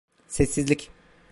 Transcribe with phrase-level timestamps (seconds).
[0.27, 0.91] Sessizlik.